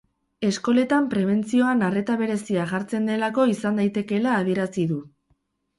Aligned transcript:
Eskoletan 0.47 1.09
prebentzioan 1.11 1.83
arreta 1.89 2.17
berezia 2.23 2.67
jartzen 2.75 3.09
delako 3.13 3.49
izan 3.55 3.81
daitekeela 3.83 4.37
adierazi 4.41 4.93
du. 4.95 5.01